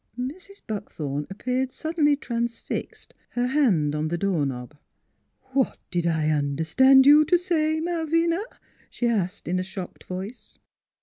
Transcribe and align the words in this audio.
Mrs. 0.19 0.63
Buckthorn 0.65 1.27
appeared 1.29 1.71
suddenly 1.71 2.15
transfixed, 2.15 3.13
her 3.29 3.45
hand 3.45 3.93
on 3.93 4.07
the 4.07 4.17
door 4.17 4.47
knob." 4.47 4.75
What 5.53 5.77
did 5.91 6.07
I 6.07 6.35
under 6.35 6.63
stand 6.63 7.05
you 7.05 7.23
t' 7.23 7.37
say, 7.37 7.79
Mal 7.79 8.07
vina?" 8.07 8.39
she 8.89 9.05
asked 9.05 9.47
in 9.47 9.59
a 9.59 9.63
shocked 9.63 10.05
voice. 10.05 10.57